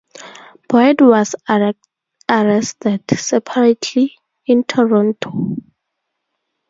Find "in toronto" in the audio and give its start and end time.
4.47-5.57